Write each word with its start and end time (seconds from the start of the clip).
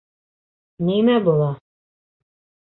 Нимә 0.87 1.19
була?.. 1.29 1.53